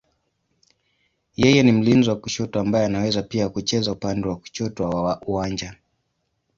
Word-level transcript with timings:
Yeye 1.35 1.63
ni 1.63 1.71
mlinzi 1.71 2.09
wa 2.09 2.15
kushoto 2.15 2.59
ambaye 2.59 2.85
anaweza 2.85 3.23
pia 3.23 3.49
kucheza 3.49 3.91
upande 3.91 4.27
wa 4.27 4.35
kushoto 4.37 4.83
wa 4.89 5.21
uwanja. 5.21 5.75